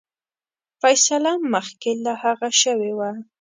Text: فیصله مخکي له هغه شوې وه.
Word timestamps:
فیصله 0.81 1.33
مخکي 1.53 1.93
له 2.05 2.13
هغه 2.23 2.49
شوې 2.61 2.91
وه. 2.97 3.09